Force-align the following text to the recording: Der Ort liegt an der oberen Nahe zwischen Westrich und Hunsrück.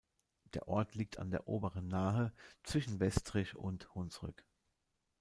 Der 0.55 0.67
Ort 0.67 0.95
liegt 0.95 1.19
an 1.19 1.29
der 1.29 1.47
oberen 1.47 1.87
Nahe 1.87 2.33
zwischen 2.63 2.99
Westrich 2.99 3.55
und 3.55 3.93
Hunsrück. 3.93 4.43